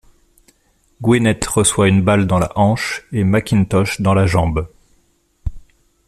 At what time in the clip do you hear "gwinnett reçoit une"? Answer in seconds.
0.99-2.01